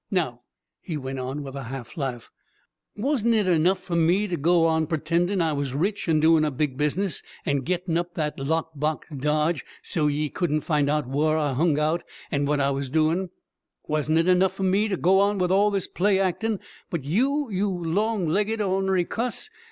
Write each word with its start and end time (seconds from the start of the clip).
Now," 0.09 0.41
he 0.81 0.97
went 0.97 1.19
on, 1.19 1.43
with 1.43 1.53
a 1.53 1.65
half 1.65 1.95
laugh, 1.95 2.31
"wasn't 2.97 3.35
it 3.35 3.47
enough 3.47 3.77
for 3.77 3.95
me 3.95 4.27
to 4.27 4.35
go 4.35 4.65
on 4.65 4.87
pretendin' 4.87 5.43
I 5.43 5.53
was 5.53 5.75
rich 5.75 6.07
and 6.07 6.19
doing 6.19 6.43
a 6.43 6.49
big 6.49 6.75
business, 6.75 7.21
and 7.45 7.63
gettin' 7.63 7.99
up 7.99 8.15
that 8.15 8.39
lock 8.39 8.71
box 8.73 9.07
dodge 9.15 9.63
so 9.83 10.07
as 10.07 10.13
ye 10.13 10.29
couldn't 10.29 10.61
find 10.61 10.89
out 10.89 11.05
whar 11.05 11.37
I 11.37 11.53
hung 11.53 11.77
out 11.77 12.01
and 12.31 12.47
what 12.47 12.59
I 12.59 12.71
was 12.71 12.89
doin' 12.89 13.29
wasn't 13.85 14.17
it 14.17 14.27
enough 14.27 14.53
for 14.55 14.63
me 14.63 14.87
to 14.87 14.97
go 14.97 15.19
on 15.19 15.37
with 15.37 15.51
all 15.51 15.69
this 15.69 15.85
play 15.85 16.17
actin', 16.19 16.59
but 16.89 17.03
you, 17.03 17.51
you 17.51 17.69
long 17.69 18.27
legged 18.27 18.59
or'nary 18.59 19.05
cuss! 19.05 19.51